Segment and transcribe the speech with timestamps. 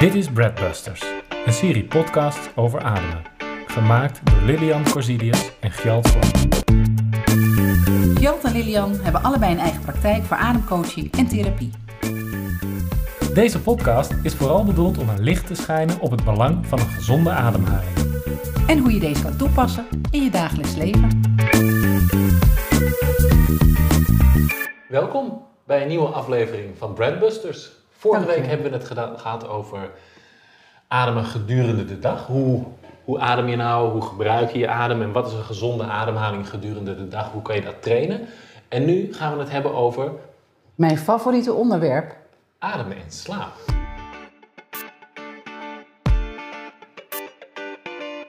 [0.00, 1.04] Dit is Breadbusters,
[1.46, 3.22] een serie podcast over ademen.
[3.66, 6.48] Gemaakt door Lilian Corsidius en Gjalt Vlam.
[8.14, 11.70] Gjalt en Lilian hebben allebei een eigen praktijk voor ademcoaching en therapie.
[13.34, 16.88] Deze podcast is vooral bedoeld om een licht te schijnen op het belang van een
[16.88, 17.96] gezonde ademhaling.
[18.66, 21.34] En hoe je deze kan toepassen in je dagelijks leven.
[24.88, 27.78] Welkom bij een nieuwe aflevering van Brandbusters.
[28.00, 28.40] Vorige Dank je.
[28.40, 29.90] week hebben we het gehad over
[30.88, 32.26] ademen gedurende de dag.
[32.26, 32.64] Hoe,
[33.04, 33.90] hoe adem je nou?
[33.90, 35.02] Hoe gebruik je je adem?
[35.02, 37.32] En wat is een gezonde ademhaling gedurende de dag?
[37.32, 38.26] Hoe kan je dat trainen?
[38.68, 40.10] En nu gaan we het hebben over
[40.74, 42.16] Mijn favoriete onderwerp.
[42.58, 43.52] ademen en slaap.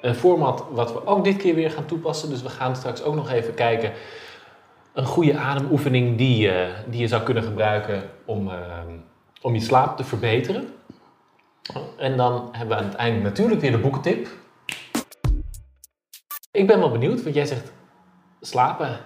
[0.02, 2.30] Een format wat we ook dit keer weer gaan toepassen.
[2.30, 3.92] Dus we gaan straks ook nog even kijken.
[4.94, 8.56] Een goede ademoefening die, je- die je zou kunnen gebruiken om, eh,
[9.42, 10.68] om je slaap te verbeteren.
[11.98, 14.28] En dan hebben we aan het eind natuurlijk weer de boekentip.
[16.52, 17.72] Ik ben wel benieuwd, want jij zegt
[18.42, 19.00] slapen.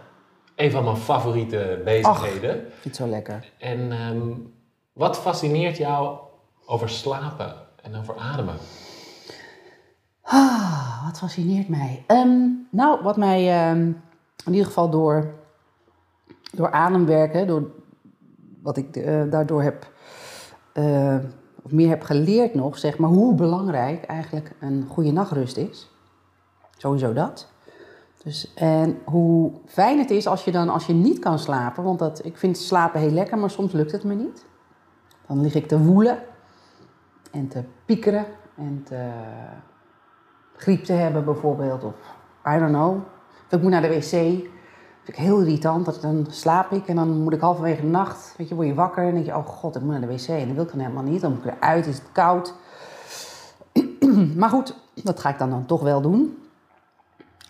[0.55, 2.51] Een van mijn favoriete bezigheden.
[2.51, 3.51] Vind het zo lekker.
[3.57, 4.31] En ehm,
[4.93, 6.17] wat fascineert jou
[6.65, 8.55] over slapen en over ademen?
[10.21, 12.03] Ah, wat fascineert mij.
[12.07, 13.91] Ehm, nou, wat mij ehm,
[14.45, 15.33] in ieder geval door,
[16.51, 17.71] door ademwerken, door
[18.61, 19.93] wat ik eh, daardoor heb,
[20.75, 21.15] eh,
[21.63, 25.91] of meer heb geleerd nog, zeg maar, hoe belangrijk eigenlijk een goede nachtrust is.
[26.77, 27.47] Sowieso dat.
[28.23, 31.99] Dus, en hoe fijn het is als je dan, als je niet kan slapen, want
[31.99, 34.45] dat, ik vind slapen heel lekker, maar soms lukt het me niet.
[35.27, 36.19] Dan lig ik te woelen
[37.31, 39.09] en te piekeren en te
[40.55, 41.95] griep te hebben bijvoorbeeld, of
[42.47, 42.97] I don't know.
[43.45, 44.47] Of ik moet naar de wc,
[45.05, 48.33] vind ik heel irritant, dat dan slaap ik en dan moet ik halverwege de nacht,
[48.37, 50.27] weet je, word je wakker en denk je, oh god, ik moet naar de wc.
[50.27, 52.53] En dat wil ik dan helemaal niet, dan moet ik eruit, is het koud.
[54.39, 56.37] maar goed, dat ga ik dan, dan toch wel doen.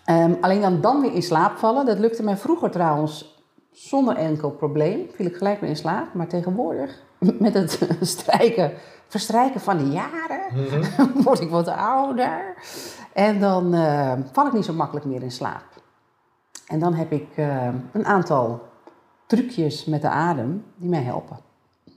[0.04, 3.40] Ehm, alleen dan, dan weer in slaap vallen, dat lukte mij vroeger trouwens
[3.72, 5.06] zonder enkel probleem.
[5.14, 7.02] Viel ik gelijk weer in slaap, maar tegenwoordig
[7.38, 8.72] met het strijken,
[9.08, 10.72] verstrijken van de jaren
[11.24, 12.54] word ik wat ouder.
[13.12, 15.75] En dan eh, val ik niet zo makkelijk meer in slaap.
[16.66, 18.62] En dan heb ik eh, een aantal
[19.26, 21.38] trucjes met de adem die mij helpen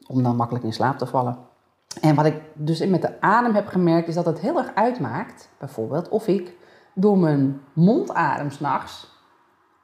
[0.08, 1.38] om dan makkelijk in slaap te vallen.
[2.02, 5.50] En wat ik dus met de adem heb gemerkt is dat het heel erg uitmaakt,
[5.58, 6.56] bijvoorbeeld of ik
[6.94, 9.18] door mijn mond adem s'nachts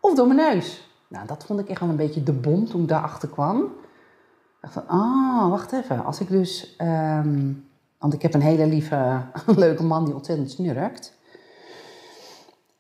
[0.01, 0.89] of door mijn neus.
[1.07, 3.61] Nou, dat vond ik echt wel een beetje de bom toen ik daarachter kwam.
[3.61, 6.05] Ik dacht van, ah, wacht even.
[6.05, 7.53] Als ik dus, ehm,
[7.99, 9.21] want ik heb een hele lieve,
[9.55, 11.17] leuke man die ontzettend snurkt.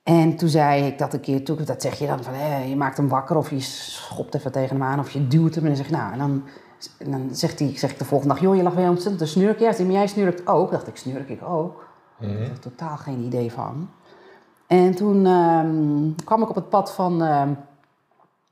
[0.05, 2.75] En toen zei ik dat een keer, toe, dat zeg je dan van, hé, je
[2.75, 5.63] maakt hem wakker of je schopt even tegen hem aan of je duwt hem.
[5.63, 6.43] En dan zeg nou, en dan,
[6.97, 9.25] en dan zegt hij, zeg ik de volgende dag, joh, je lag weer ontzettend te
[9.25, 9.65] snurken.
[9.65, 10.71] Ja, zei maar jij snurkt ook.
[10.71, 11.87] dacht ik, snurk ik ook?
[12.19, 13.89] Had ik totaal geen idee van.
[14.67, 17.51] En toen ehm, kwam ik op het pad van, ehm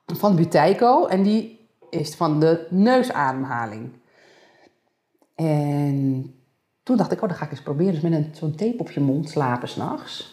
[0.06, 3.92] van Buteyko en die is van de neusademhaling.
[5.36, 6.26] En
[6.84, 7.94] toen dacht ik, oh, dat ga ik eens proberen.
[7.94, 10.33] Dus met een, zo'n tape op je mond slapen s'nachts.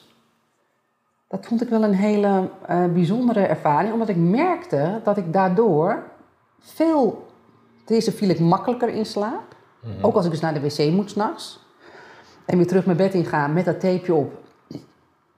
[1.30, 6.02] Dat vond ik wel een hele eh, bijzondere ervaring, omdat ik merkte dat ik daardoor
[6.58, 7.28] veel...
[7.84, 9.56] Ten eerste viel ik makkelijker in slaap.
[10.00, 11.66] Ook als ik dus naar de wc moet s'nachts.
[12.44, 14.32] En weer terug mijn bed ingaan met dat tapeje op,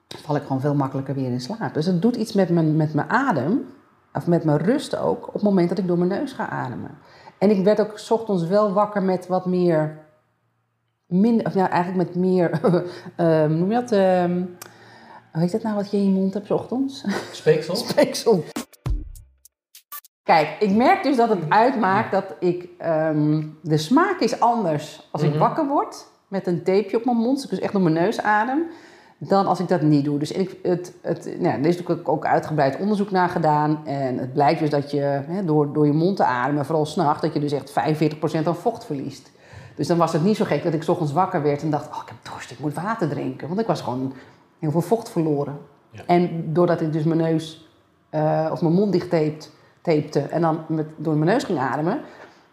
[0.08, 1.74] val ik gewoon veel makkelijker weer in slaap.
[1.74, 3.66] Dus het doet iets met mijn, met mijn adem,
[4.12, 6.90] of met mijn rust ook, op het moment dat ik door mijn neus ga ademen.
[7.38, 9.98] En ik werd ook 's ochtends wel wakker met wat meer,
[11.06, 12.58] minder, of ja, eigenlijk met meer,
[13.16, 13.92] hoe noem je dat?
[13.92, 14.42] ehm,
[15.32, 17.04] hoe heet dat nou wat je in je mond hebt 's ochtends?
[17.32, 17.76] Speeksel?
[17.76, 18.44] Speeksel.
[20.22, 22.68] Kijk, ik merk dus dat het uitmaakt dat ik...
[22.78, 27.34] ehm, de smaak is anders als ik wakker word met een tapeje op mijn mond.
[27.34, 28.66] Dus ik dus echt door mijn neus adem.
[29.18, 30.18] Dan als ik dat niet doe.
[30.18, 33.86] Dus ik, het, het, nou, er is natuurlijk ook uitgebreid onderzoek naar gedaan.
[33.86, 37.22] En het blijkt dus dat je hè, door, door je mond te ademen, vooral s'nachts,
[37.22, 37.72] dat je dus echt
[38.42, 39.30] 45% aan vocht verliest.
[39.74, 41.88] Dus dan was het niet zo gek dat ik 's ochtends wakker werd en dacht,
[41.88, 43.48] oh ik heb dorst, ik moet water drinken.
[43.48, 44.12] Want ik was gewoon
[44.62, 45.58] heel veel vocht verloren.
[45.90, 46.02] Ja.
[46.06, 47.68] En doordat ik dus mijn neus
[48.10, 49.50] eh, of mijn mond dicht taped,
[49.80, 52.00] tapete en dan met, door mijn neus ging ademen,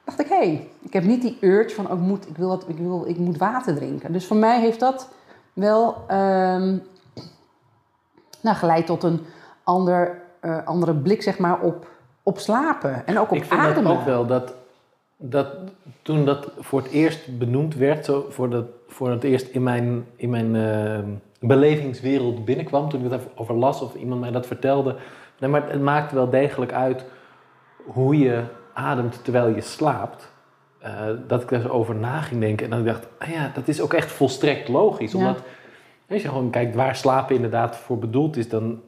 [0.04, 2.50] dacht ik, hé, hey, ik heb niet die urge van, oh, ik, moet, ik, wil
[2.50, 4.12] dat, ik, wil, ik moet water drinken.
[4.12, 5.10] Dus voor mij heeft dat
[5.54, 6.78] wel ehm,
[8.42, 9.26] nou, geleid tot een
[9.64, 11.88] ander, eh, andere blik zeg maar, op,
[12.24, 13.92] op slapen en ook op Ik vind ademen.
[13.92, 14.54] ook wel, dat,
[15.22, 15.48] dat
[16.02, 20.06] toen dat voor het eerst benoemd werd, zo voor, dat, voor het eerst in mijn,
[20.16, 21.00] in mijn eh,
[21.40, 24.96] belevingswereld binnenkwam, toen ik het over las of iemand mij dat vertelde.
[25.40, 27.06] Nee, maar het maakt wel degelijk uit
[27.86, 28.44] hoe je
[28.74, 30.32] ademt terwijl je slaapt.
[30.80, 30.94] eh,
[31.28, 32.66] dat ik daar zo over na ging denken.
[32.66, 35.12] En dan dacht ik, ah ja, dat is ook echt volstrekt logisch.
[35.12, 35.18] Ja.
[35.18, 35.42] Omdat,
[36.10, 38.82] als je gewoon kijkt waar slapen inderdaad voor bedoeld is, dan...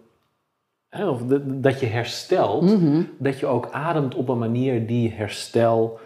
[0.89, 3.01] hè, Of de- dat je herstelt, Mhm.
[3.17, 5.99] dat je ook ademt op een manier die herstel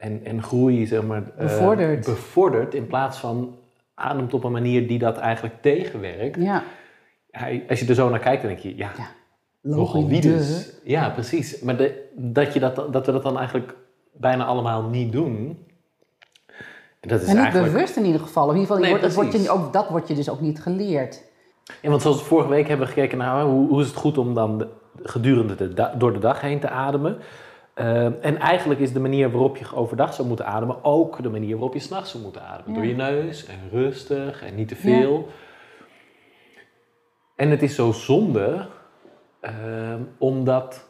[0.00, 2.04] en, en groei zeg maar, eh, Bevordert.
[2.04, 2.74] bevordert.
[2.74, 3.56] In plaats van
[3.94, 6.36] ademt op een manier die dat eigenlijk tegenwerkt.
[6.42, 6.62] Ja,
[7.30, 9.06] Hij- als je er zo naar kijkt, dan denk je, ja, Ja,
[9.62, 10.10] nogal logisch.
[10.10, 10.72] wie dus.
[10.84, 11.60] Ja, precies.
[11.60, 13.74] Maar de- dat, je dat, dat we dat dan eigenlijk
[14.12, 15.66] bijna allemaal niet doen.
[17.00, 17.72] Dat is En niet eigenlijk...
[17.72, 18.50] bewust in ieder geval.
[18.50, 21.22] In ieder geval, Nee, dat, wordt je, ook, dat wordt je dus ook niet geleerd.
[21.82, 24.34] Ja, want zoals vorige week hebben we gekeken naar hoe, hoe is het goed om
[24.34, 24.68] dan de-
[25.02, 27.18] gedurende de da- door de dag heen te ademen.
[27.74, 31.52] Eh, en eigenlijk is de manier waarop je overdag zou moeten ademen ook de manier
[31.52, 32.72] waarop je s'nachts zou moeten ademen.
[32.72, 32.74] Ja.
[32.74, 35.28] Door je neus en rustig en niet te veel.
[37.36, 38.66] En het is zo zonde
[39.40, 40.88] ehm, om dat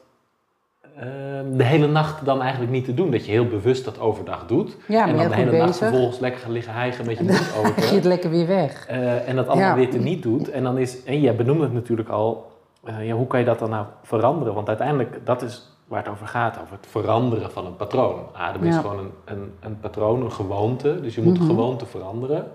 [0.97, 3.11] ehm, de hele nacht dan eigenlijk niet te doen.
[3.11, 4.77] Dat je heel bewust dat overdag doet.
[4.89, 7.59] Ja, en dan de hele nacht vervolgens lekker gaan liggen hijgen met je mond Dan
[7.59, 7.73] open.
[7.75, 8.87] krijg je het lekker weer weg.
[8.87, 9.75] Eh, en dat allemaal Ja.
[9.75, 10.51] weer te niet doet.
[10.51, 12.51] En dan is, en jij benoemde het natuurlijk al,
[12.85, 14.55] eh, ja, hoe kan je dat dan nou veranderen?
[14.55, 18.27] Want uiteindelijk, dat is waar het over gaat, over het veranderen van een patroon.
[18.33, 18.81] Ademen is Ja.
[18.81, 21.01] gewoon een, een, een patroon, een gewoonte.
[21.01, 22.47] Dus je moet de gewoonte veranderen.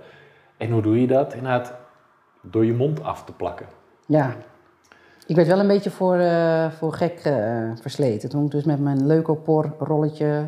[0.58, 1.34] En hoe doe je dat?
[1.34, 1.74] Inderdaad,
[2.42, 3.66] door je mond af te plakken.
[4.06, 4.36] Ja.
[5.28, 8.30] Ik werd wel een beetje voor, eh, voor gek eh, versleten.
[8.30, 10.48] Toen ik dus met mijn leukopor rolletje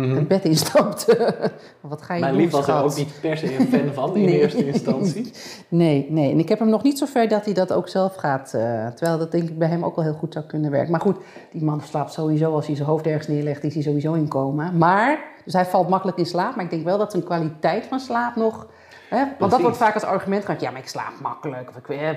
[0.00, 1.34] het bed instapte.
[1.80, 4.16] Wat ga je Mijn doen, lief was er ook niet per se een fan van
[4.16, 5.32] in eerste instantie.
[5.68, 6.30] Nee, nee.
[6.32, 8.54] En ik heb hem nog niet zo ver dat hij dat ook zelf gaat.
[8.54, 10.90] eh, terwijl dat denk ik bij hem ook wel heel goed zou kunnen werken.
[10.90, 11.16] Maar goed,
[11.50, 12.54] die man slaapt sowieso.
[12.54, 14.70] Als hij zijn hoofd ergens neerlegt, is hij sowieso in coma.
[14.70, 16.54] Maar, dus hij valt makkelijk in slaap.
[16.54, 18.66] Maar ik denk wel dat zijn kwaliteit van slaap nog...
[19.08, 20.60] Hè, want dat wordt vaak als argument gehad.
[20.60, 21.68] Ja, maar ik slaap makkelijk.
[21.68, 22.10] Of ik, eh,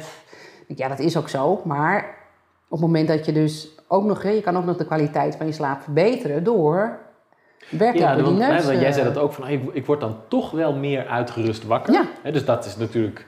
[0.67, 1.61] ja, dat is ook zo.
[1.63, 2.15] Maar
[2.67, 4.23] op het moment dat je dus ook nog...
[4.23, 7.03] Je kan ook nog de kwaliteit van je slaap verbeteren door...
[7.69, 10.51] Werkelijk Ja, want, hè, want jij eh, zei dat ook van, ik word dan toch
[10.51, 11.93] wel meer uitgerust wakker.
[11.93, 12.03] Ja.
[12.21, 13.25] Hè, dus dat is natuurlijk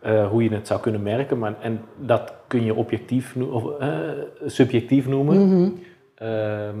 [0.00, 1.38] eh, hoe je het zou kunnen merken.
[1.38, 3.88] Maar, en dat kun je objectief of eh,
[4.46, 5.48] subjectief noemen.
[5.48, 5.68] mhm.
[6.14, 6.78] Ehm,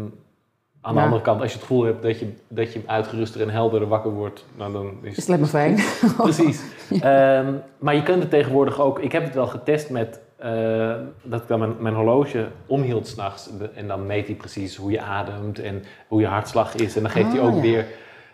[0.80, 1.04] aan de Ja.
[1.04, 4.10] andere kant, als je het gevoel hebt dat je, dat je uitgeruster en helderder wakker
[4.10, 5.74] wordt, nou dan is Is het alleen maar fijn.
[6.16, 6.62] Precies.
[7.00, 8.98] Ehm, maar je kunt het tegenwoordig ook.
[8.98, 13.50] Ik heb het wel getest met eh, dat ik dan mijn, mijn horloge omhield s'nachts.
[13.74, 16.96] En dan meet hij precies hoe je ademt en hoe je hartslag is.
[16.96, 17.60] En dan geeft hij Ah, ook ja.
[17.60, 17.86] weer.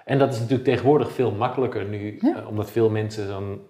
[0.05, 2.37] En dat is natuurlijk tegenwoordig veel makkelijker nu, Ja.
[2.37, 3.61] eh, omdat veel mensen zo'n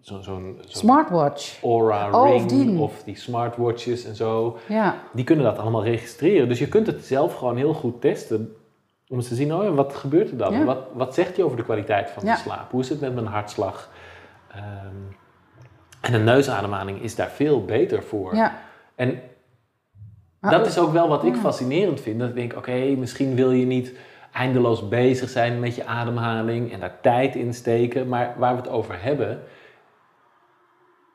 [0.00, 1.62] zo'n Smartwatch.
[1.62, 2.78] Aura Oh, of Ring die.
[2.78, 4.58] of die smartwatches en zo.
[4.68, 4.94] Ja.
[5.12, 6.48] Die kunnen dat allemaal registreren.
[6.48, 8.56] Dus je kunt het zelf gewoon heel goed testen.
[9.08, 10.52] Om eens te zien, oh ja, wat gebeurt er dan?
[10.52, 10.64] Ja.
[10.64, 12.34] Wat, wat zegt hij over de kwaliteit van Ja.
[12.34, 12.70] de slaap?
[12.70, 13.90] Hoe is het met mijn hartslag?
[14.50, 14.62] Ehm,
[16.04, 18.34] en een neusademhaling is daar veel beter voor.
[18.34, 18.54] Ja.
[18.94, 19.20] En
[20.40, 22.20] dat is ook wel wat ik fascinerend vind.
[22.20, 23.92] Dat ik denk, oké, misschien wil je niet
[24.32, 28.08] eindeloos bezig zijn met je ademhaling en daar tijd in steken.
[28.08, 29.42] Maar waar we het over hebben,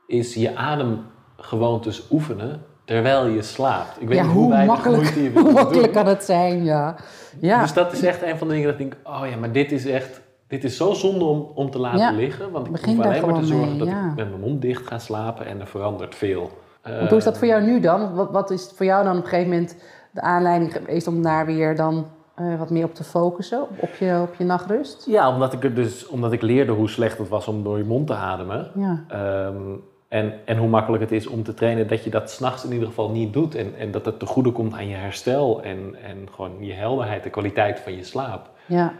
[0.07, 4.01] is je ademgewoontes oefenen terwijl je slaapt.
[4.01, 6.95] Ik weet ja, niet hoe, makkelijk, moeite je hoe makkelijk kan het zijn, ja.
[7.39, 7.61] ja.
[7.61, 9.71] Dus dat is echt een van de dingen dat ik denk, oh ja, maar dit
[9.71, 10.21] is echt...
[10.49, 12.11] Dit is zo zonde om, om te laten Ja.
[12.11, 12.51] liggen.
[12.51, 14.09] Want ik Begin hoef alleen maar te zorgen mee, dat ja.
[14.09, 16.49] ik met mijn mond dicht ga slapen en er verandert veel.
[16.83, 18.13] Want hoe is dat voor jou nu dan?
[18.13, 19.77] Wat, wat is voor jou dan op een gegeven moment
[20.11, 22.05] de aanleiding geweest om daar weer dan
[22.35, 23.61] eh, wat meer op te focussen?
[23.79, 25.05] Op je, op je nachtrust?
[25.07, 28.07] Ja, omdat ik, dus, omdat ik leerde hoe slecht het was om door je mond
[28.07, 28.71] te ademen.
[28.75, 29.03] Ja.
[29.07, 29.55] Ehm,
[30.07, 32.87] en, en hoe makkelijk het is om te trainen dat je dat s'nachts in ieder
[32.87, 33.55] geval niet doet.
[33.55, 37.23] En, en dat het te goede komt aan je herstel en, en gewoon je helderheid,
[37.23, 38.49] de kwaliteit van je slaap.
[38.65, 38.93] Ja.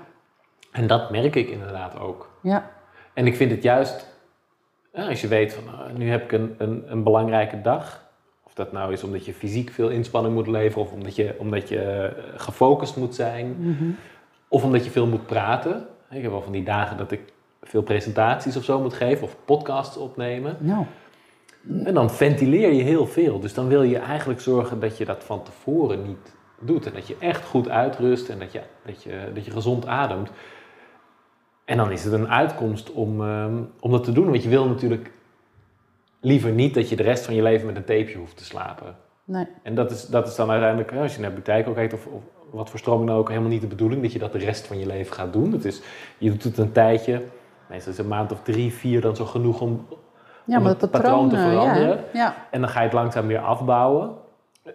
[0.72, 2.30] En dat merk ik inderdaad ook.
[2.42, 2.72] Ja.
[3.14, 4.08] En ik vind het juist,
[4.94, 8.08] als je weet van nou, nu heb ik een, een, een belangrijke dag.
[8.44, 11.70] Of dat nou is omdat je fysiek veel inspanning moet leveren of omdat je, omdat
[11.70, 13.56] je eh, gefocust moet zijn.
[13.60, 13.90] Mhm.
[14.48, 15.88] Of omdat je veel moet praten.
[16.10, 19.36] Ik heb wel van die dagen dat ik veel presentaties of zo moet geven of
[19.46, 20.58] podcasts opnemen.
[20.60, 20.86] Nou,
[21.84, 23.40] En dan ventileer je heel veel.
[23.40, 26.86] Dus dan wil je eigenlijk zorgen dat je dat van tevoren niet doet.
[26.86, 30.32] En dat je echt goed uitrust en dat je, dat je, dat je gezond ademt.
[31.70, 34.30] En dan is het een uitkomst om, ehm, om dat te doen.
[34.30, 35.12] Want je wil natuurlijk
[36.20, 38.96] liever niet dat je de rest van je leven met een tapeje hoeft te slapen.
[39.24, 39.48] nee.
[39.64, 42.22] En dat is, dat is dan uiteindelijk, als je naar praktijk ook kijkt, of, of
[42.52, 44.80] wat voor stroming dan ook, helemaal niet de bedoeling dat je dat de rest van
[44.80, 45.52] je leven gaat doen.
[45.52, 45.82] Het is,
[46.18, 47.26] je doet het een tijdje,
[47.68, 49.88] meestal is een maand of drie, vier dan zo genoeg om,
[50.44, 52.04] Ja, om het het patroon patroon, te eh, ja, veranderen.
[52.12, 52.20] hè?
[52.20, 52.36] ja.
[52.52, 54.12] En dan ga je het langzaam weer afbouwen.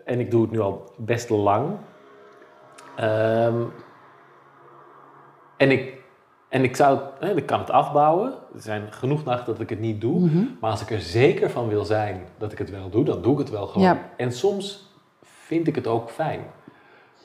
[0.05, 1.77] En ik doe het nu al best lang.
[2.97, 3.63] Ehm,
[5.57, 5.94] en, ik,
[6.55, 8.33] en ik zou, hè, ik kan het afbouwen.
[8.55, 10.21] Er zijn genoeg nachten dat ik het niet doe.
[10.21, 10.45] Mhm.
[10.61, 13.33] Maar als ik er zeker van wil zijn dat ik het wel doe, dan doe
[13.33, 13.87] ik het wel gewoon.
[13.87, 13.99] Ja.
[14.17, 14.93] En soms
[15.23, 16.41] vind ik het ook fijn.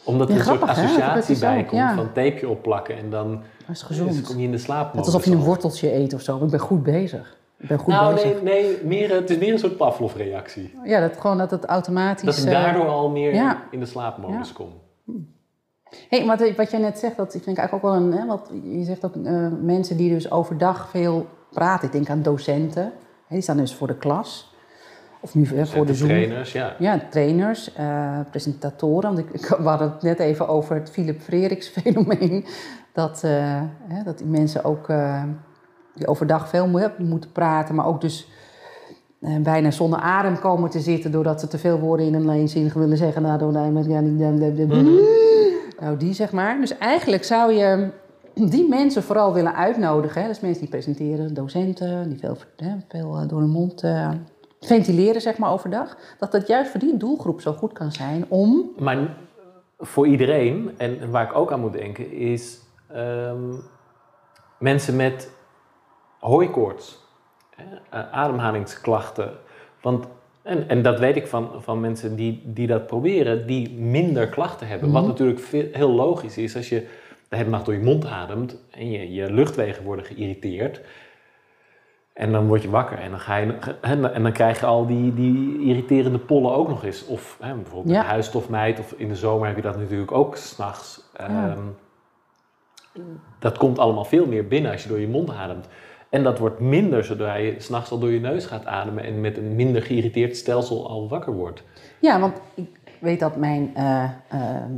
[0.04, 1.96] Omdat Ja, er een soort grappig, associatie is bij ook, komt ja.
[1.96, 3.32] van tapeje opplakken en dan
[3.68, 4.22] Dat is gezond.
[4.22, 4.94] kom je in de slaap.
[4.94, 6.44] Net alsof je een worteltje eet of zo.
[6.44, 7.38] Ik ben goed bezig.
[7.58, 8.42] Ik ben goed Nou, bezig.
[8.42, 10.74] nee, nee meer, het is meer een soort Pavlov-reactie.
[10.84, 12.26] Ja, dat, gewoon dat het automatisch...
[12.26, 14.70] Dat ik eh, daardoor al meer in de slaapmodus kom.
[16.10, 18.12] Hey, maar wat- wat jij net zegt, dat vind ik eigenlijk ook wel een.
[18.13, 21.86] Hè, wat, je zegt ook eh, mensen die dus overdag veel praten.
[21.88, 22.84] Ik denk aan docenten.
[23.27, 24.53] Hè, die staan dus voor de klas.
[25.22, 26.08] Of nu hè, voor de Zoom.
[26.10, 26.75] trainers, ja.
[26.79, 29.13] Ja, trainers, eh, presentatoren.
[29.13, 32.46] Want ik, ik, we hadden het net even over het Philip Freriks fenomeen.
[32.93, 34.88] Dat, eh, hè, dat die mensen ook
[35.96, 38.27] die overdag veel mo- moeten praten, maar ook dus
[39.41, 42.98] bijna zonder adem komen te zitten doordat ze te veel woorden in een zin willen
[42.98, 43.22] zeggen.
[43.22, 44.98] Nou, door, ja, die,
[45.80, 46.60] nou, die zeg maar.
[46.60, 47.90] Dus eigenlijk zou je
[48.34, 50.22] die mensen vooral willen uitnodigen.
[50.22, 50.28] Hè?
[50.28, 54.12] Dus mensen die presenteren, docenten, die veel, hè, veel eh, door hun mond eh,
[54.60, 55.98] ventileren zeg maar overdag.
[56.20, 58.70] Dat dat juist voor die doelgroep zo goed kan zijn om...
[58.80, 59.18] Maar
[59.78, 63.54] voor iedereen, en waar ik ook aan moet denken, is ehm,
[64.60, 65.32] mensen met
[66.20, 67.00] hooikoorts,
[67.90, 69.32] eh, ademhalingsklachten.
[69.82, 70.08] Want,
[70.50, 74.68] en, en dat weet ik van, van mensen die, die dat proberen, die minder klachten
[74.68, 74.91] hebben.
[74.91, 75.10] Wat Mhm.
[75.12, 76.88] natuurlijk natuurlijk veel, heel logisch is als je
[77.29, 80.82] de hele nacht door je mond ademt en je, je luchtwegen worden geïrriteerd.
[82.13, 85.13] En dan word je wakker en dan, ga je, en dan krijg je al die,
[85.13, 87.06] die irriterende pollen ook nog eens.
[87.06, 88.01] Of hè, bijvoorbeeld Ja.
[88.01, 91.10] een huisstofmijt, of in de zomer heb je dat natuurlijk ook s'nachts.
[91.18, 91.27] Ja.
[91.27, 91.60] Ehm
[93.39, 95.68] Dat komt allemaal veel meer binnen als je door je mond ademt.
[96.10, 99.38] En dat wordt minder zodra je s'nachts al door je neus gaat ademen en met
[99.38, 101.63] een minder geïrriteerd stelsel al wakker wordt.
[102.00, 104.10] Ja, want ik weet dat mijn eh,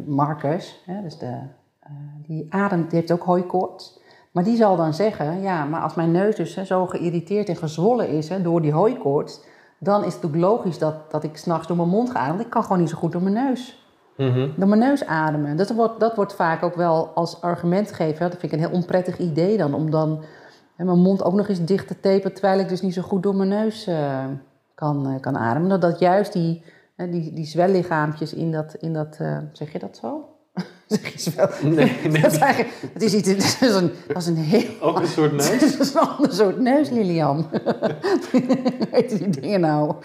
[0.05, 1.37] Marcus, hè, dus de,
[1.79, 1.91] eh,
[2.27, 3.99] die ademt, die heeft ook hooikoorts.
[4.31, 7.55] Maar die zal dan zeggen, ja, maar als mijn neus dus hè, zo geïrriteerd en
[7.55, 9.41] gezwollen is hè, door die hooikoorts,
[9.79, 12.33] dan is het ook logisch dat, dat ik s'nachts door mijn mond ga ademen.
[12.35, 13.79] Want ik kan gewoon niet zo goed door mijn neus.
[14.55, 15.57] Door mijn neus ademen.
[15.57, 18.29] Dat wordt, dat wordt vaak ook wel als argument gegeven.
[18.29, 19.73] Dat vind ik een heel onprettig idee dan.
[19.73, 20.23] Om dan
[20.81, 22.33] hè, mijn mond ook nog eens dicht te tapen.
[22.33, 24.25] Terwijl ik dus niet zo goed door mijn neus eh,
[24.75, 25.69] kan, eh, kan ademen.
[25.69, 26.63] Dat, dat juist die,
[26.95, 28.75] die, die zwellichaampjes in dat...
[28.79, 30.25] In dat eh, zeg je dat zo?
[30.87, 31.49] zeg je zwel?
[31.63, 32.21] Nee, nee.
[32.21, 34.81] Dat is, eigenlijk, het is, iets, het is een, dat is een heel...
[34.81, 35.49] Ook een soort neus?
[35.59, 37.47] Het is een ander soort neus, Lilian.
[38.91, 39.95] Weet je die dingen nou?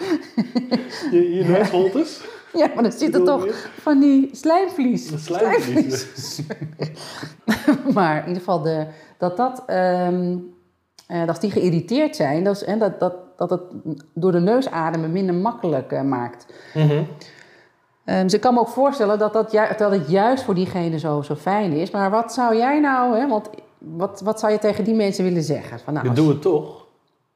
[1.11, 2.21] Je, je neusholtes?
[2.53, 5.23] Ja, maar dan zit er toch van die slijmvlies.
[5.23, 6.41] Slijmvlies.
[7.93, 10.37] maar in ieder geval de, dat dat, ehm,
[11.07, 13.61] eh, dat die geïrriteerd zijn, dat, en dat, dat, dat het
[14.13, 16.45] door de neus ademen minder makkelijk eh, maakt.
[18.05, 19.51] Ehm, dus ik kan me ook voorstellen dat, dat,
[19.91, 21.91] het juist voor diegene zo, zo fijn is.
[21.91, 25.43] Maar wat zou jij nou, hè, want wat, wat zou je tegen die mensen willen
[25.43, 25.79] zeggen?
[25.79, 26.85] Van, nou, Je doet het toch?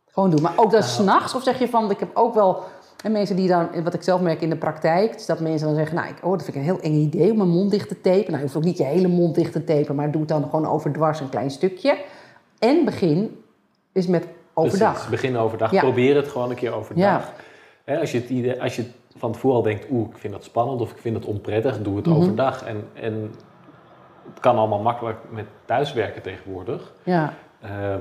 [0.08, 0.42] Gewoon doen.
[0.42, 0.92] Maar ook dat Nou.
[0.92, 1.36] s'nachts?
[1.36, 2.64] Of zeg je van, ik heb ook wel
[3.04, 5.76] hè, mensen die dan, wat ik zelf merk in de praktijk, is dat mensen dan
[5.76, 7.88] zeggen, nou, ik, oh, dat vind ik een heel eng idee om mijn mond dicht
[7.88, 8.26] te tapen.
[8.26, 10.44] Nou, je hoeft ook niet je hele mond dicht te tapen, maar doe het dan
[10.44, 11.98] gewoon overdwars een klein stukje.
[12.60, 13.41] En begin
[13.92, 14.92] is met overdag.
[14.94, 15.72] Precies, begin overdag.
[15.72, 15.82] Ja.
[15.82, 17.32] Probeer het gewoon een keer overdag.
[17.86, 18.86] Als, je het als je
[19.18, 21.96] van tevoren al denkt, oeh, ik vind dat spannend of ik vind dat onprettig, doe
[21.96, 22.16] het Mhm.
[22.16, 22.64] overdag.
[22.64, 23.32] En, en
[24.30, 26.94] het kan allemaal makkelijk met thuiswerken tegenwoordig.
[27.04, 28.00] Ja, Ehm,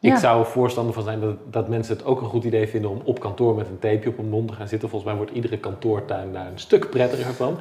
[0.00, 0.14] Ja.
[0.14, 2.90] Ik zou er voorstander van zijn dat, dat mensen het ook een goed idee vinden
[2.90, 4.88] om op kantoor met een tapeje op hun mond te gaan zitten.
[4.88, 7.56] Volgens mij wordt iedere kantoortuin daar een stuk prettiger van.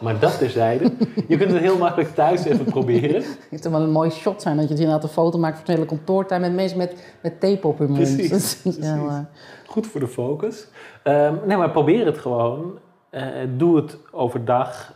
[0.00, 0.92] Maar dat terzijde.
[1.28, 3.22] Je kunt het heel makkelijk thuis even proberen.
[3.22, 5.74] het moet wel een mooi shot zijn dat je inderdaad een foto maakt van een
[5.74, 8.16] hele kantoortuin met mensen met, met tape op hun mond.
[8.28, 9.18] Precies, eh,
[9.66, 10.66] Goed voor de focus.
[11.02, 12.78] Ehm, nee, maar probeer het gewoon.
[13.10, 14.94] Eh, doe het overdag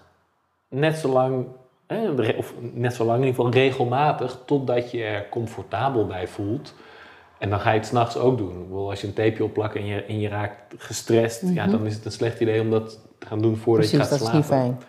[0.69, 1.47] net zo lang,
[2.37, 6.75] of net zo lang in ieder geval regelmatig, totdat je er comfortabel bij voelt.
[7.39, 8.73] En dan ga je het s'nachts ook doen.
[8.73, 11.71] Als je een tapeje opplakt en je, en je raakt gestrest, ja, Mhm.
[11.77, 14.11] dan is het een slecht idee om dat te gaan doen voordat precies, je gaat
[14.11, 14.67] dat is slapen.
[14.67, 14.89] niet fijn.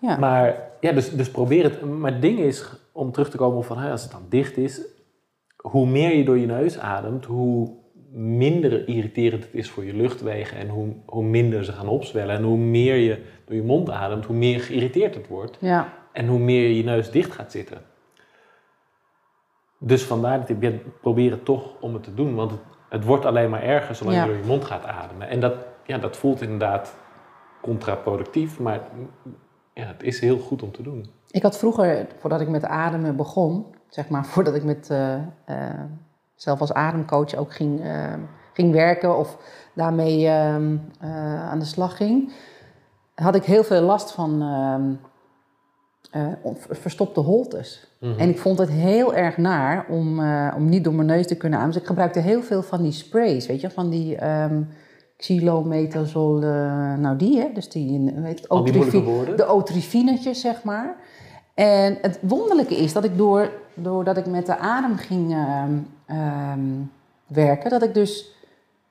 [0.00, 0.16] Ja.
[0.18, 1.84] Maar ja, dus, dus probeer het.
[1.98, 4.80] Maar het ding is, om terug te komen van als het dan dicht is,
[5.56, 7.70] hoe meer je door je neus ademt, hoe
[8.12, 12.36] minder irriterend het is voor je luchtwegen en hoe, hoe minder ze gaan opzwellen.
[12.36, 15.92] En hoe meer je door je mond ademt, hoe meer geïrriteerd het wordt ja.
[16.12, 17.78] en hoe meer je neus dicht gaat zitten.
[19.86, 23.24] Dus vandaar dat ik probeer het toch om het te doen, want het, het wordt
[23.24, 24.22] alleen maar erger zolang Ja.
[24.24, 25.28] je door je mond gaat ademen.
[25.28, 26.96] En dat, ja, dat voelt inderdaad
[27.62, 28.80] contraproductief, maar
[29.72, 31.10] ja, het is heel goed om te doen.
[31.30, 35.14] Ik had vroeger, voordat ik met ademen begon, zeg maar voordat ik met eh,
[35.44, 35.80] eh,
[36.34, 38.12] zelf als ademcoach ook ging, eh,
[38.52, 39.38] ging werken of
[39.74, 42.32] daarmee ehm, eh, aan de slag ging,
[43.14, 44.42] had ik heel veel last van
[46.42, 47.86] of- verstopte holtes.
[48.00, 48.18] Mhm.
[48.18, 51.36] En ik vond het heel erg naar om, eh, om niet door mijn neus te
[51.36, 51.74] kunnen ademen.
[51.74, 54.62] Dus ik gebruikte heel veel van die sprays, weet je, van die, ehm,
[55.16, 56.38] xylometazol,
[56.98, 58.12] nou die hè, dus die,
[59.04, 59.36] woorden.
[59.36, 60.96] de otrifinetjes zeg maar.
[61.54, 65.72] En het wonderlijke is dat ik door, doordat ik met de adem ging ehm,
[66.06, 66.60] ehm,
[67.26, 68.34] werken, dat ik dus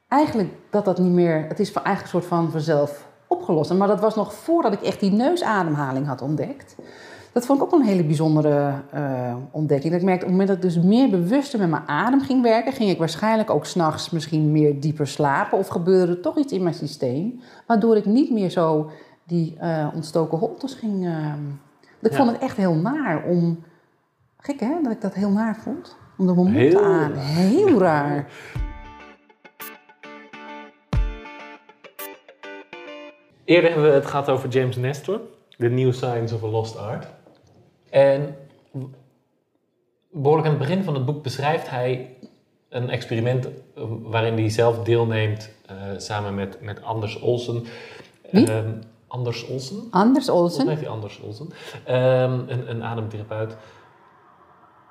[0.08, 3.74] eigenlijk dat dat niet meer, het is van eigenlijk een soort van vanzelf opgelost.
[3.74, 6.76] Maar dat was nog voordat ik echt die neusademhaling had ontdekt.
[7.36, 9.92] Dat vond ik ook een hele bijzondere eh, ontdekking.
[9.92, 12.42] Dat ik merkte, op het moment dat ik dus meer bewuster met mijn adem ging
[12.42, 15.58] werken, ging ik waarschijnlijk ook s'nachts misschien meer dieper slapen.
[15.58, 18.90] Of gebeurde er toch iets in mijn systeem, waardoor ik niet meer zo
[19.24, 21.06] die eh, ontstoken holtes ging.
[21.06, 21.40] ehm.
[22.02, 22.18] ik Ja.
[22.18, 23.64] vond het echt heel naar om.
[24.38, 25.98] Gek hè, dat ik dat heel naar vond.
[26.18, 27.18] Om mijn mond ademen.
[27.20, 28.28] Heel raar.
[33.46, 35.22] Eerder hebben we het gehad over James Nestor,
[35.58, 37.08] The New Science of a Lost Art.
[37.96, 38.36] En
[40.12, 42.18] behoorlijk aan het begin van het boek beschrijft hij
[42.70, 47.64] een experiment eh, waarin hij zelf deelneemt eh, samen met, met Anders Olsen.
[48.32, 48.52] Wie?
[48.52, 48.72] Ehm,
[49.08, 49.88] Anders Olsen?
[49.92, 50.68] Anders Olsen.
[50.68, 51.50] heeft Anders Olsen.
[51.86, 53.56] Ehm, een, een ademtherapeut.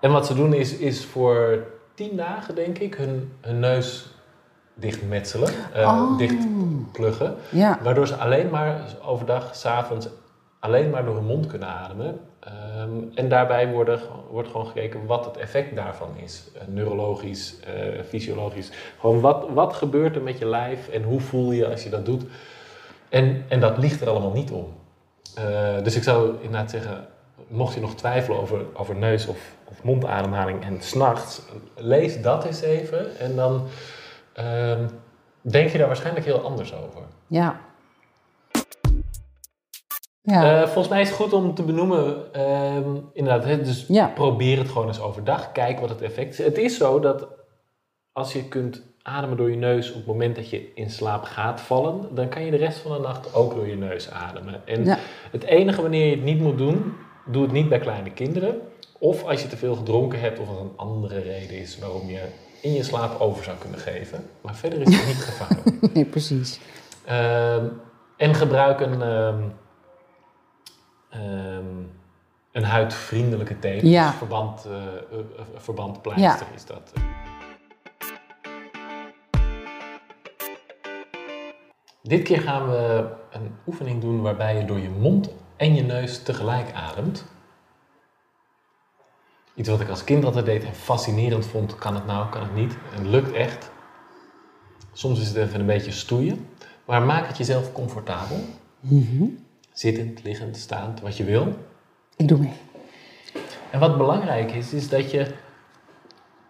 [0.00, 4.06] En wat ze doen is, is voor tien dagen, denk ik, hun, hun neus
[4.74, 6.18] dichtmetselen, Oh.
[6.18, 7.36] dichtpluggen.
[7.50, 7.78] Ja.
[7.82, 10.08] Waardoor ze alleen maar overdag, s'avonds,
[10.60, 12.20] alleen maar door hun mond kunnen ademen.
[12.44, 13.68] Ehm, en daarbij
[14.30, 16.44] wordt gewoon gekeken wat het effect daarvan is.
[16.54, 18.70] Eh, neurologisch, eh, fysiologisch.
[18.98, 22.06] Gewoon wat, wat gebeurt er met je lijf en hoe voel je als je dat
[22.06, 22.24] doet.
[23.08, 24.74] En, en dat ligt er allemaal niet om.
[25.34, 27.06] Eh, dus ik zou inderdaad zeggen,
[27.46, 31.42] mocht je nog twijfelen over, over neus- of, of mondademhaling en s'nachts,
[31.76, 33.66] lees dat eens even en dan
[34.32, 34.86] ehm,
[35.40, 37.02] denk je daar waarschijnlijk heel anders over.
[37.26, 37.60] Ja.
[40.26, 40.60] Ja.
[40.60, 44.06] Eh, volgens mij is het goed om te benoemen, ehm, inderdaad, hè, dus Ja.
[44.14, 46.44] probeer het gewoon eens overdag, kijk wat het effect is.
[46.44, 47.26] Het is zo dat
[48.12, 51.60] als je kunt ademen door je neus op het moment dat je in slaap gaat
[51.60, 54.60] vallen, dan kan je de rest van de nacht ook door je neus ademen.
[54.66, 54.98] En Ja.
[55.30, 56.92] het enige wanneer je het niet moet doen,
[57.26, 58.60] doe het niet bij kleine kinderen.
[58.98, 62.20] Of als je te veel gedronken hebt of er een andere reden is waarom je
[62.62, 64.26] in je slaap over zou kunnen geven.
[64.40, 65.72] Maar verder is het niet gevaarlijk.
[65.94, 66.60] Nee, precies.
[67.04, 67.64] Ehm,
[68.16, 69.02] en gebruik een,
[71.14, 71.82] ehm,
[72.52, 73.88] een huidvriendelijke tape.
[73.88, 74.08] Ja.
[74.08, 75.18] Dus verband, eh,
[75.56, 76.92] verbandpleister is dat.
[82.02, 86.22] Dit keer gaan we een oefening doen waarbij je door je mond en je neus
[86.22, 87.24] tegelijk ademt.
[89.54, 91.74] Iets wat ik als kind altijd deed en fascinerend vond.
[91.74, 92.76] Kan het nou, kan het niet?
[92.90, 93.70] Het lukt echt.
[94.92, 96.48] Soms is het even een beetje stoeien.
[96.84, 98.44] Maar maak het jezelf comfortabel.
[98.80, 99.24] Mhm.
[99.74, 101.54] Zittend, liggend, staand, wat je wil.
[102.16, 102.52] Ik doe mee.
[103.70, 105.34] En wat belangrijk is, is dat je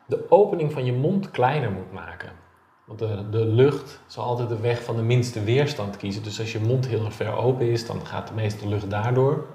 [0.07, 2.33] de opening van je mond kleiner moet maken.
[2.85, 6.23] Want de, de lucht zal altijd de weg van de minste weerstand kiezen.
[6.23, 9.47] Dus als je mond heel erg ver open is, dan gaat de meeste lucht daardoor.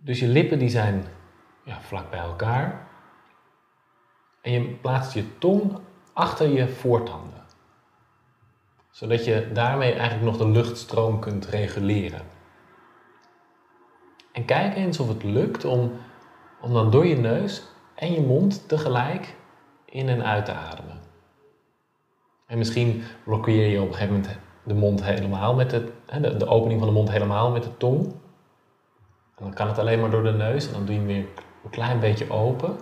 [0.00, 1.04] Dus je lippen die zijn
[1.64, 2.88] ja, vlak bij elkaar.
[4.40, 5.78] En je plaatst je tong
[6.12, 7.37] achter je voortanden.
[8.98, 12.20] Zodat je daarmee eigenlijk nog de luchtstroom kunt reguleren.
[14.32, 15.92] En kijk eens of het lukt om,
[16.60, 17.62] om dan door je neus
[17.94, 19.34] en je mond tegelijk
[19.84, 21.00] in en uit te ademen.
[22.46, 26.78] En misschien blokkeer je op een gegeven moment de mond helemaal met de, de opening
[26.78, 28.04] van de mond helemaal met de tong.
[29.36, 31.26] En dan kan het alleen maar door de neus en dan doe je hem weer
[31.64, 32.76] een klein beetje open.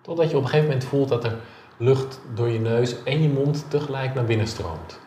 [0.00, 1.38] Totdat je op een gegeven moment voelt dat er
[1.76, 5.00] lucht door je neus en je mond tegelijk naar binnen stroomt.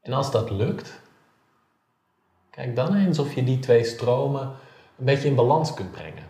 [0.00, 1.00] En als dat lukt,
[2.50, 4.42] kijk dan eens of je die twee stromen
[4.98, 6.26] een beetje in balans kunt brengen.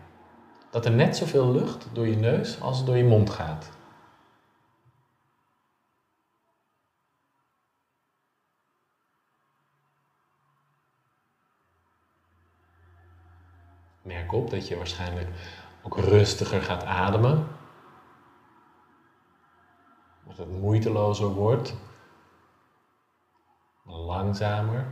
[0.69, 3.69] Dat er net zoveel lucht door je neus als door je mond gaat.
[14.09, 15.27] Merk op dat je waarschijnlijk
[15.83, 17.47] ook rustiger gaat ademen.
[20.27, 21.75] Dat het moeitelozer wordt.
[23.85, 24.85] Langzamer.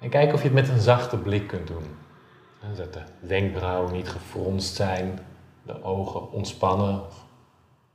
[0.00, 1.96] En kijk of je het met een zachte blik kunt doen.
[2.62, 5.18] En Dat de wenkbrauwen niet gefronst zijn,
[5.62, 7.02] de ogen ontspannen,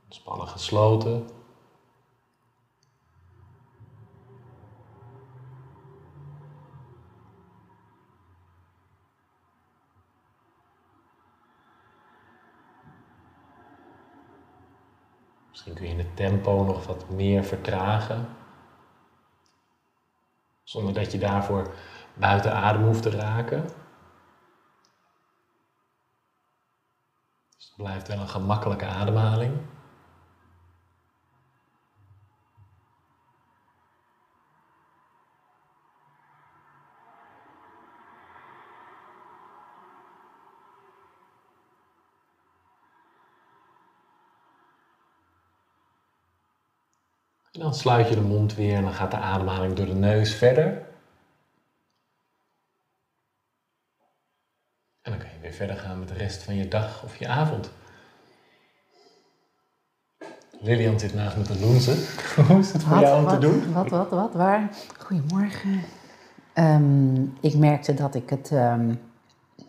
[0.04, 1.40] ontspannen gesloten.
[15.64, 18.28] Misschien kun je het tempo nog wat meer vertragen.
[20.62, 21.74] Zonder dat je daarvoor
[22.14, 23.62] buiten adem hoeft te raken.
[27.56, 29.56] Dus het blijft wel een gemakkelijke ademhaling.
[47.52, 50.34] En dan sluit je de mond weer en dan gaat de ademhaling door de neus
[50.34, 50.66] verder.
[55.02, 57.28] En dan kan je weer verder gaan met de rest van je dag of je
[57.28, 57.70] avond.
[60.60, 61.96] Lilian zit naast me te loenzen.
[62.46, 63.72] Hoe is het voor jou om wat, te doen?
[63.72, 64.70] Wat, wat, wat, waar?
[64.98, 65.80] Goedemorgen.
[66.52, 69.66] Ehm, ik merkte dat ik het ehm, op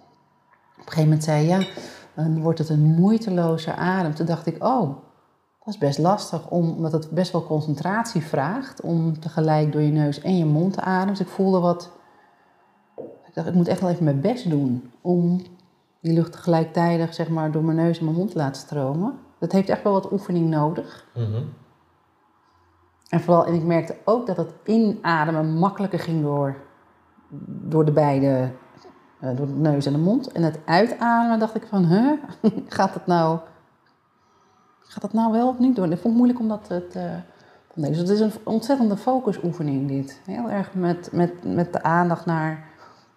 [0.78, 1.66] een gegeven moment zei, ja,
[2.14, 4.14] dan wordt het een moeiteloze adem.
[4.14, 5.04] Toen dacht ik, oh,
[5.64, 10.22] dat is best lastig, omdat het best wel concentratie vraagt om tegelijk door je neus
[10.22, 11.08] en je mond te ademen.
[11.08, 11.92] Dus ik voelde wat,
[12.98, 15.42] ik dacht, ik moet echt wel even mijn best doen om
[16.00, 19.20] die lucht tegelijkertijd zeg maar, door mijn neus en mijn mond te laten stromen.
[19.40, 21.08] Dat heeft echt wel wat oefening nodig.
[21.14, 21.44] Mhm.
[23.10, 26.56] En vooral, en ik merkte ook dat het inademen makkelijker ging door,
[27.48, 28.52] door de beide,
[29.20, 30.32] eh, door de neus en de mond.
[30.32, 32.12] En het uitademen dacht ik van, huh,
[32.68, 33.40] gaat het nou,
[34.94, 35.86] gaat het nou wel of niet door?
[35.86, 36.88] Ik vond het moeilijk om dat te...
[36.88, 37.10] te
[37.74, 40.20] nee, dus het is een ontzettende focusoefening dit.
[40.26, 42.64] Heel erg met, met, met de aandacht naar,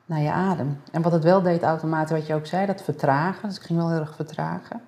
[0.07, 0.81] naar je adem.
[0.93, 3.49] En wat het wel deed automatisch, wat je ook zei, dat vertragen.
[3.49, 4.81] Dus ik ging wel heel erg vertragen.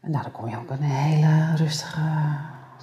[0.00, 2.00] En nou, dan kom je ook een hele rustige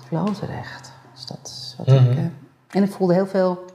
[0.08, 0.92] flow terecht.
[1.14, 2.12] Dus dat is wat Mhm.
[2.12, 2.18] ik...
[2.18, 2.24] eh,
[2.70, 3.66] en ik voelde heel veel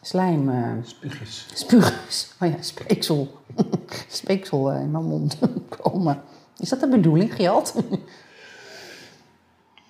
[0.00, 0.50] slijm,
[0.84, 1.46] Spuugjes.
[1.54, 3.38] spuugjes, oh ja, speeksel,
[4.08, 5.38] speeksel eh, in mijn mond
[5.82, 6.22] komen.
[6.58, 7.74] Is dat de bedoeling, Gjalt?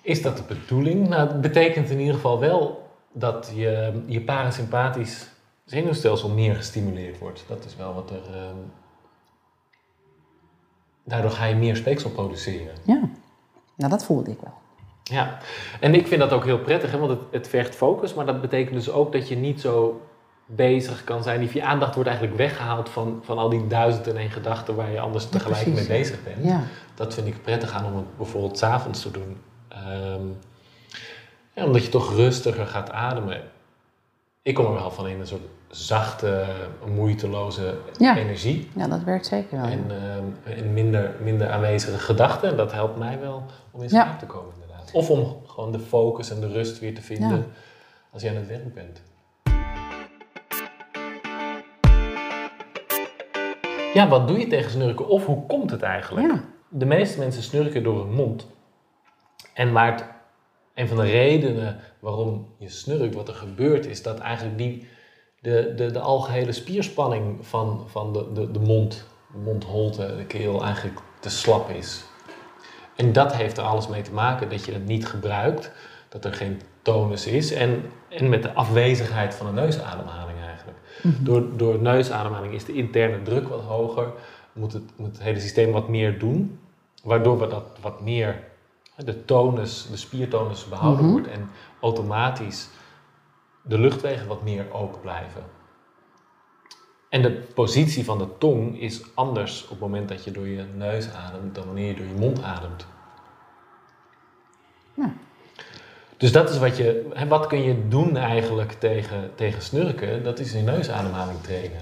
[0.01, 1.07] Is dat de bedoeling?
[1.07, 5.27] Nou, het betekent in ieder geval wel dat je, je parasympathisch
[5.65, 7.43] zenuwstelsel meer gestimuleerd wordt.
[7.47, 8.35] Dat is wel wat er.
[8.35, 8.55] ehm,
[11.03, 12.75] daardoor ga je meer speeksel produceren.
[12.85, 13.09] ja,
[13.75, 14.53] nou dat voelde ik wel.
[15.03, 15.37] Ja,
[15.79, 18.41] en ik vind dat ook heel prettig, hè, want het, het vergt focus, maar dat
[18.41, 20.01] betekent dus ook dat je niet zo
[20.45, 21.39] bezig kan zijn.
[21.39, 24.91] Die je aandacht wordt eigenlijk weggehaald van, van al die duizend en één gedachten waar
[24.91, 26.43] je anders tegelijk mee bezig bent.
[26.45, 26.61] Ja,
[26.95, 29.37] Dat vind ik prettig aan om het bijvoorbeeld 's avonds te doen.
[29.67, 30.25] Ehm,
[31.53, 33.41] ja, omdat je toch rustiger gaat ademen.
[34.41, 36.45] Ik kom er wel van in een soort zachte,
[36.87, 38.69] moeiteloze energie.
[38.75, 39.69] ja dat werkt zeker wel.
[39.69, 42.49] En, ehm, en minder, minder aanwezige gedachten.
[42.49, 44.91] En dat helpt mij wel om in slaap te komen inderdaad.
[44.93, 47.45] Of om gewoon de focus en de rust weer te vinden
[48.11, 49.01] als je aan het werk bent.
[53.95, 55.07] Ja, wat doe je tegen snurken?
[55.07, 56.27] Of hoe komt het eigenlijk?
[56.27, 56.43] Ja.
[56.69, 58.47] De meeste mensen snurken door hun mond.
[59.53, 60.05] En waar het,
[60.73, 64.87] een van de redenen waarom je snurkt, wat er gebeurt, is dat eigenlijk die,
[65.41, 70.63] de, de, de algehele spierspanning van, van de, de, de mond, de mondholte, de keel
[70.63, 72.03] eigenlijk te slap is.
[72.95, 75.71] En dat heeft er alles mee te maken dat je het niet gebruikt,
[76.09, 80.34] dat er geen tonus is en, en met de afwezigheid van de neusademhaling
[80.65, 81.25] eigenlijk.
[81.25, 84.11] Door, door neusademhaling is de interne druk wat hoger,
[84.53, 86.59] moet het, moet het hele systeem wat meer doen,
[87.03, 88.43] waardoor we dat wat meer,
[88.95, 91.13] de tonus, de spiertonus behouden Mhm.
[91.13, 91.49] wordt en
[91.81, 92.69] automatisch
[93.61, 95.43] de luchtwegen wat meer open blijven.
[97.09, 100.63] En de positie van de tong is anders op het moment dat je door je
[100.75, 102.85] neus ademt dan wanneer je door je mond ademt.
[104.93, 105.13] Ja.
[106.25, 110.23] Dus dat is wat je, hè, wat kun je doen eigenlijk tegen, tegen snurken?
[110.23, 111.81] Dat is je neusademhaling trainen.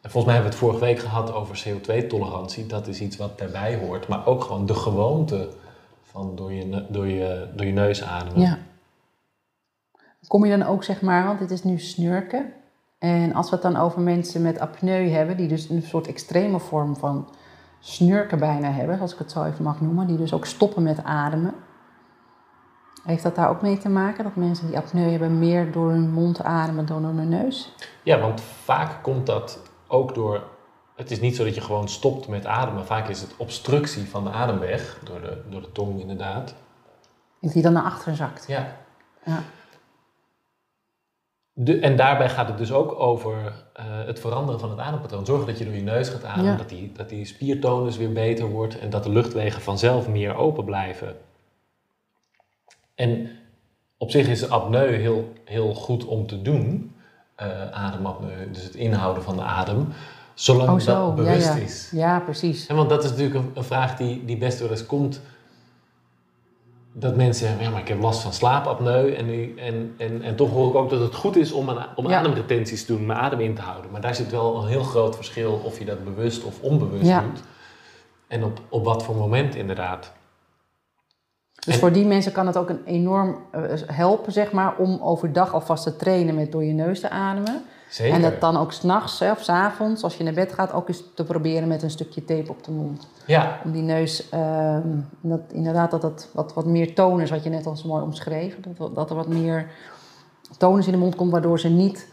[0.00, 2.66] En volgens mij hebben we het vorige week gehad over CO2-tolerantie.
[2.66, 4.08] Dat is iets wat daarbij hoort.
[4.08, 5.48] Maar ook gewoon de gewoonte
[6.02, 8.40] van door je, door je, door je neus ademen.
[8.40, 8.58] Ja.
[10.26, 12.52] Kom je dan ook, zeg maar, want dit is nu snurken.
[12.98, 16.58] En als we het dan over mensen met apneu hebben, die dus een soort extreme
[16.58, 17.28] vorm van
[17.80, 21.04] snurken bijna hebben, als ik het zo even mag noemen, die dus ook stoppen met
[21.04, 21.54] ademen.
[23.06, 26.10] Heeft dat daar ook mee te maken, dat mensen die apneu hebben meer door hun
[26.10, 27.72] mond ademen dan door hun neus?
[28.02, 30.42] Ja, want vaak komt dat ook door.
[30.96, 32.86] Het is niet zo dat je gewoon stopt met ademen.
[32.86, 36.54] Vaak is het obstructie van de ademweg, door de, door de tong inderdaad.
[37.40, 38.44] Die dan naar achteren zakt.
[38.48, 38.76] Ja.
[39.24, 39.42] Ja.
[41.52, 45.26] De, en daarbij gaat het dus ook over eh, het veranderen van het adempatroon.
[45.26, 46.56] Zorgen dat je door je neus gaat ademen, Ja.
[46.56, 50.64] dat, die, dat die spiertonus weer beter wordt en dat de luchtwegen vanzelf meer open
[50.64, 51.16] blijven.
[52.96, 53.30] En
[53.98, 56.94] op zich is apneu heel, heel goed om te doen,
[57.34, 59.88] eh ademapneu, dus het inhouden van de adem,
[60.34, 61.62] zolang Oh zo, dat bewust ja, ja.
[61.62, 61.90] is.
[61.92, 62.66] Ja, precies.
[62.66, 65.20] En want dat is natuurlijk een, een vraag die, die best wel eens komt
[66.98, 69.12] dat mensen zeggen, ja, maar ik heb last van slaapapneu.
[69.12, 71.86] En, nu, en, en, en toch hoor ik ook dat het goed is om, een,
[71.96, 72.18] om Ja.
[72.18, 73.90] ademretenties te doen, mijn adem in te houden.
[73.90, 77.20] Maar daar zit wel een heel groot verschil of je dat bewust of onbewust Ja.
[77.20, 77.40] doet.
[78.28, 80.12] En op, op wat voor moment inderdaad.
[81.66, 84.98] Dus En- voor die mensen kan het ook een enorm eh, helpen, zeg maar, om
[85.02, 87.62] overdag alvast te trainen met door je neus te ademen.
[87.88, 88.14] Zeker.
[88.14, 91.24] En dat dan ook s'nachts of s'avonds, als je naar bed gaat, ook eens te
[91.24, 93.08] proberen met een stukje tape op de mond.
[93.26, 94.88] Ja, Om die neus, ehm,
[95.20, 98.56] dat, inderdaad, dat het wat, wat meer tonus, wat je net al zo mooi omschreef,
[98.78, 99.70] dat, dat er wat meer
[100.58, 102.08] tonus in de mond komt, waardoor ze niet...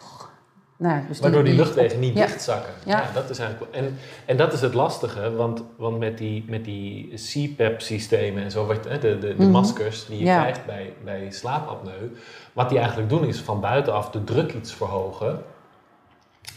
[0.77, 2.25] Nou, dus waardoor die luchtwegen niet Ja.
[2.25, 2.73] dichtzakken.
[2.85, 2.97] Ja.
[2.97, 3.09] Ja.
[3.13, 7.13] dat is eigenlijk, en, en dat is het lastige, want, want met die, met die
[7.15, 9.49] CPAP-systemen en zo, wat, de, de, de Mhm.
[9.51, 10.39] maskers die je Ja.
[10.41, 12.09] krijgt bij, bij slaapapneu,
[12.53, 15.41] wat die eigenlijk doen is van buitenaf de druk iets verhogen,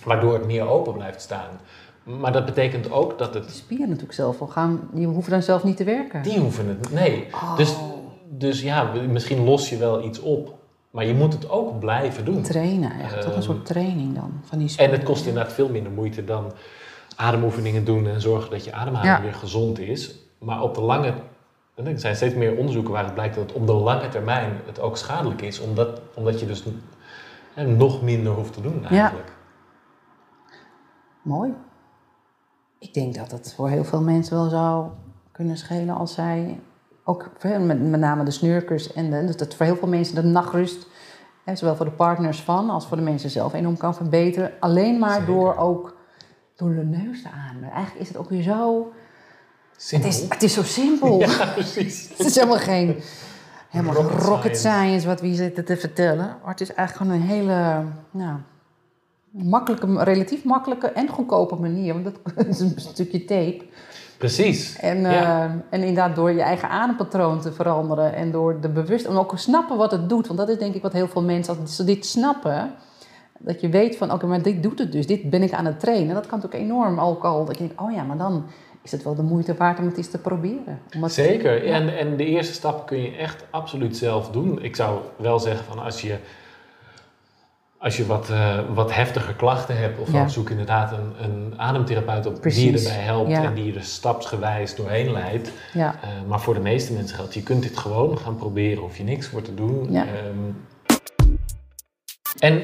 [0.04, 1.60] waardoor het meer open blijft staan.
[2.02, 3.50] Maar dat betekent ook dat De het...
[3.50, 6.22] spieren natuurlijk zelf wel gaan, die hoeven dan zelf niet te werken.
[6.22, 6.92] Die hoeven het...
[6.92, 7.26] Nee.
[7.34, 7.56] Oh.
[7.56, 7.74] Dus,
[8.28, 10.54] dus ja, misschien los je wel iets op,
[10.96, 12.42] maar je moet het ook blijven doen.
[12.42, 13.14] Trainen, echt.
[13.14, 16.24] Toch een Ehm, soort training dan, van die En het kost inderdaad veel minder moeite
[16.24, 16.52] dan
[17.16, 19.22] ademoefeningen doen en zorgen dat je ademhaling Ja.
[19.22, 20.14] weer gezond is.
[20.38, 21.14] Maar op de lange...
[21.74, 24.96] Er zijn steeds meer onderzoeken waaruit blijkt dat het op de lange termijn het ook
[24.96, 25.60] schadelijk is.
[25.60, 26.64] Omdat, omdat je dus
[27.54, 29.32] nog minder hoeft te doen eigenlijk.
[31.22, 31.52] Mooi.
[32.78, 34.86] Ik denk dat het voor heel veel mensen wel zou
[35.32, 36.60] kunnen schelen als zij,
[37.08, 40.22] ook met, met name de snurkers en de, dus dat voor heel veel mensen de
[40.22, 40.86] nachtrust,
[41.44, 44.52] hè, zowel voor de partners van als voor de mensen zelf, enorm kan verbeteren.
[44.60, 45.26] Alleen maar Zeker.
[45.26, 45.96] door ook
[46.56, 47.70] door de neus te ademen.
[47.70, 48.92] Eigenlijk is het ook weer zo.
[49.72, 50.08] Het Simpel.
[50.08, 51.18] is, het is zo simpel.
[51.26, 52.08] Ja, precies.
[52.16, 53.02] Het is helemaal geen
[53.68, 54.84] helemaal Rocket rocket, rocket science.
[54.86, 55.06] science.
[55.06, 56.26] wat we hier zitten te vertellen.
[56.42, 58.38] Maar het is eigenlijk gewoon een hele nou,
[59.30, 61.92] makkelijke, relatief makkelijke en goedkope manier.
[61.92, 63.64] Want dat is een stukje tape.
[64.18, 64.78] Precies.
[64.78, 65.44] En, Ja.
[65.44, 68.14] eh, en inderdaad door je eigen adempatroon te veranderen.
[68.14, 69.06] En door de bewust...
[69.06, 70.26] En ook snappen wat het doet.
[70.26, 71.58] Want dat is denk ik wat heel veel mensen...
[71.60, 72.70] Als ze dit snappen...
[73.38, 75.06] Dat je weet van, oké, maar dit doet het dus.
[75.06, 76.14] Dit ben ik aan het trainen.
[76.14, 77.44] Dat kan natuurlijk enorm ook al...
[77.44, 78.44] Dat je denkt, oh ja, maar dan
[78.82, 80.80] is het wel de moeite waard om het eens te proberen.
[81.06, 81.64] Zeker.
[81.66, 84.62] En, en de eerste stappen kun je echt absoluut zelf doen.
[84.62, 86.16] Ik zou wel zeggen van als je,
[87.86, 92.26] als je wat, eh, wat heftiger klachten hebt, of dan zoek inderdaad een, een ademtherapeut
[92.26, 95.52] op die je erbij helpt en die je er stapsgewijs doorheen leidt.
[95.72, 98.96] Ja, Eh, maar voor de meeste mensen geldt, je kunt dit gewoon gaan proberen, hoef
[98.96, 99.92] je niks voor te doen.
[99.92, 100.04] Ja.
[100.06, 100.52] Ehm,
[102.38, 102.62] en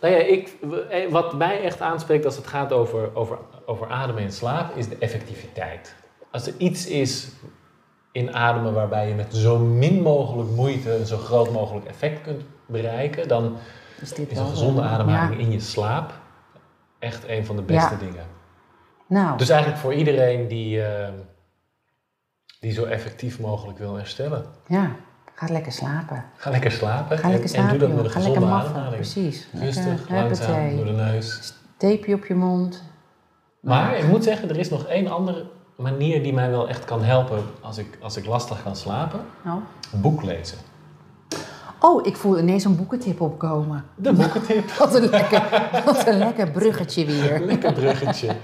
[0.00, 0.56] nou ja, ik,
[0.90, 4.88] eh, wat mij echt aanspreekt als het gaat over, over, over ademen en slaap, is
[4.88, 5.94] de effectiviteit.
[6.30, 7.28] Als er iets is
[8.12, 12.42] in ademen waarbij je met zo min mogelijk moeite een zo groot mogelijk effect kunt
[12.66, 13.56] bereiken, dan
[14.00, 15.46] is dit is wel, een gezonde eh, ademhaling ja.
[15.46, 16.12] in je slaap
[16.98, 17.98] echt een van de beste Ja.
[18.00, 18.26] dingen.
[19.06, 21.08] Nou, Dus eigenlijk voor iedereen die, eh,
[22.60, 24.44] die zo effectief mogelijk wil herstellen.
[24.66, 24.90] ja,
[25.34, 26.24] ga lekker slapen.
[26.36, 28.94] Ga lekker slapen, Ga lekker en, slapen, en doe dat met een gezonde lekker ademhaling.
[28.94, 29.48] precies.
[29.52, 30.76] Rustig, Lekker, langzaam, huppatee.
[30.76, 31.52] door de neus.
[31.76, 32.82] Tapeje op je mond.
[33.60, 37.02] Maar ik moet zeggen, er is nog één andere manier die mij wel echt kan
[37.02, 39.20] helpen als ik, als ik lastig kan slapen.
[39.92, 40.58] Een boek lezen.
[41.86, 43.84] Oh, ik voel ineens een boekentip opkomen.
[43.94, 44.70] De boekentip.
[44.78, 45.42] Wat een lekker,
[45.84, 47.40] wat een lekker bruggetje weer.
[47.40, 48.36] Lekker bruggetje.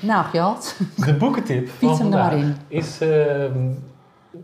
[0.00, 0.76] Nou, Gjalt.
[0.96, 2.34] De boekentip van vandaag
[2.68, 3.70] is ehm,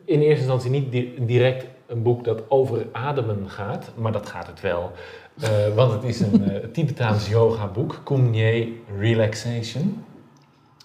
[0.05, 4.47] in eerste instantie niet di- direct een boek dat over ademen gaat, maar dat gaat
[4.47, 4.93] het wel.
[5.41, 10.05] Eh, want het is een eh, Tibetaans yoga boek, Kumye Relaxation.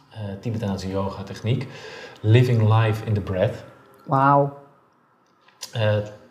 [0.09, 1.67] Eh, Tibetaanse yoga techniek.
[2.21, 3.63] Living Life in the Breath.
[4.05, 4.57] Wauw.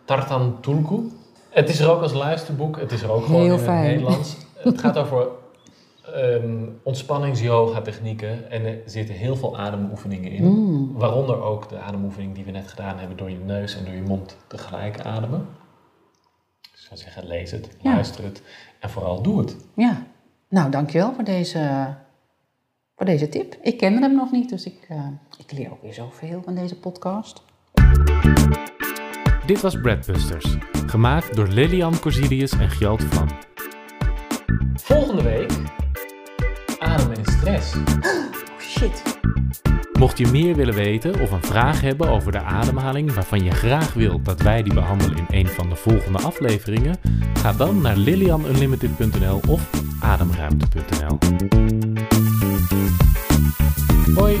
[0.05, 1.11] Tartan Tulku.
[1.53, 2.79] Het is er ook als luisterboek.
[2.79, 3.83] Het is er ook gewoon Heel in het fijn.
[3.87, 4.37] Nederlands.
[4.63, 5.27] Het gaat over
[6.13, 8.51] ehm ontspannings-yoga technieken.
[8.51, 10.43] En er zitten heel veel ademoefeningen in.
[10.43, 10.93] Mm.
[10.97, 14.01] Waaronder ook de ademoefening die we net gedaan hebben door je neus en door je
[14.01, 15.47] mond tegelijk ademen.
[16.71, 17.93] Dus ik zou zeggen, lees het, Ja.
[17.93, 18.41] luister het
[18.79, 19.55] en vooral doe het.
[19.75, 20.03] Ja.
[20.49, 21.93] Nou, dankjewel voor deze,
[22.95, 23.55] voor deze tip.
[23.61, 26.75] Ik kende hem nog niet, dus ik, eh, ik leer ook weer zoveel van deze
[26.79, 27.43] podcast.
[29.45, 33.27] Dit was Breadbusters, gemaakt door Lilian Corsidius en Gjalt Vlam.
[34.75, 35.51] Volgende week
[36.79, 37.75] ademen in stress.
[37.75, 39.03] Oh, shit.
[39.93, 43.93] Mocht je meer willen weten of een vraag hebben over de ademhaling waarvan je graag
[43.93, 46.97] wilt dat wij die behandelen in een van de volgende afleveringen,
[47.33, 49.69] ga dan naar lilianunlimited.nl of
[50.01, 51.17] ademruimte.nl.
[54.15, 54.39] Hoi!